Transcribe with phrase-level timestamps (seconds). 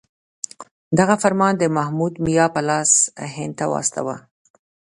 [0.99, 2.91] دغه فرمان د محمود میا په لاس
[3.35, 4.15] هند ته واستاوه.